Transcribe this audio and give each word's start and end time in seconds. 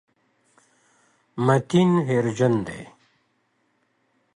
متین 1.45 1.89
هېرجن 2.07 2.53
دی. 2.67 2.81